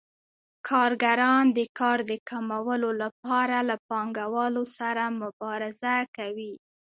کارګران 0.69 1.45
د 1.57 1.59
کار 1.79 1.97
د 2.11 2.13
کمولو 2.29 2.89
لپاره 3.03 3.57
له 3.69 3.75
پانګوالو 3.87 4.63
سره 4.77 5.03
مبارزه 5.21 5.95
کوي 6.17 6.53